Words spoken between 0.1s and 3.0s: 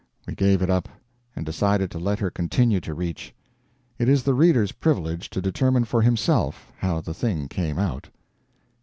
We gave it up, and decided to let her continue to